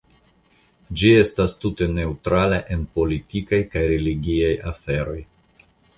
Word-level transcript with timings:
Ĝi 1.01 1.09
estas 1.23 1.53
tute 1.65 1.87
neŭtrala 1.97 2.61
en 2.77 2.85
politikaj 2.97 3.61
kaj 3.77 3.85
religiaj 3.93 4.53
aferoj. 4.73 5.19